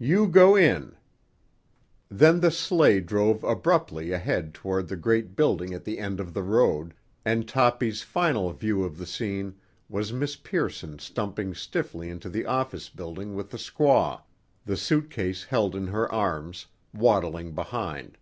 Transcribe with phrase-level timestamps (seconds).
[0.00, 0.96] "You go in."
[2.08, 6.42] Then the sleigh drove abruptly ahead toward the great building at the end of the
[6.42, 9.54] road, and Toppy's final view of the scene
[9.88, 14.22] was Miss Pearson stumping stiffly into the office building with the squaw,
[14.64, 18.18] the suitcase held in her arms, waddling behind.